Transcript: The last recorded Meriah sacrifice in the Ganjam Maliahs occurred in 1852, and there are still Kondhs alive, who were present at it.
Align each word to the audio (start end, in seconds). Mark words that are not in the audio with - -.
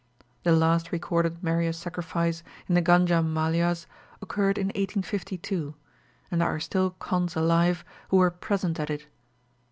The 0.41 0.51
last 0.51 0.91
recorded 0.91 1.43
Meriah 1.43 1.73
sacrifice 1.75 2.41
in 2.67 2.73
the 2.73 2.81
Ganjam 2.81 3.31
Maliahs 3.31 3.85
occurred 4.19 4.57
in 4.57 4.69
1852, 4.69 5.75
and 6.31 6.41
there 6.41 6.47
are 6.49 6.59
still 6.59 6.95
Kondhs 6.99 7.35
alive, 7.35 7.85
who 8.09 8.17
were 8.17 8.31
present 8.31 8.79
at 8.79 8.89
it. 8.89 9.05